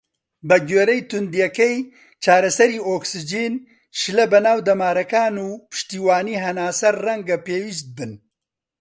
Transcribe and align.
بەگوێرەی 0.47 1.05
تووندیەکەی، 1.09 1.75
چارەسەری 2.23 2.83
ئۆکسجین، 2.87 3.53
شلە 3.99 4.25
بە 4.31 4.39
ناو 4.45 4.59
دەمارەکان، 4.67 5.35
و 5.45 5.49
پشتیوانی 5.69 6.41
هەناسە 6.45 6.87
ڕەنگە 7.03 7.37
پێویست 7.45 7.87
بن. 7.97 8.11